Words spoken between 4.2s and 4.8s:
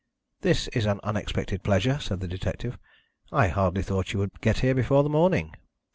would get here